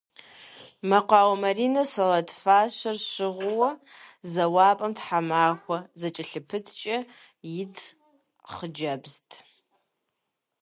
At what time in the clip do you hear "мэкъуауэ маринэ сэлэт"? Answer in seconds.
0.89-2.29